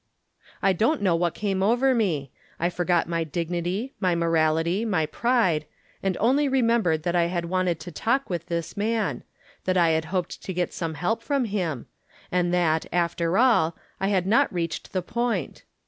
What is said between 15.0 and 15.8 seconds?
point.